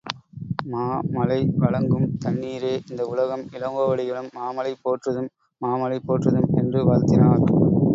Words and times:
மா 0.65 0.85
மழை 1.11 1.37
வழங்கும் 1.55 2.07
தண்ணீரே 2.25 2.73
இந்த 2.89 3.05
உலகம், 3.05 3.45
இளங்கோவடிகளும் 3.53 4.33
மாமழை 4.33 4.73
போற்றுதும் 4.81 5.31
மாமழை 5.61 5.99
போற்றுதும் 6.07 6.51
என்று 6.55 6.81
வாழ்த்தினார். 6.85 7.43